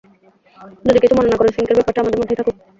যদি 0.85 0.99
কিছু 0.99 1.15
মনে 1.15 1.29
না 1.29 1.37
করো, 1.37 1.49
সিংকের 1.51 1.77
ব্যাপারটা 1.77 2.01
আমাদের 2.01 2.19
মধ্যেই 2.19 2.39
থাকুক? 2.39 2.55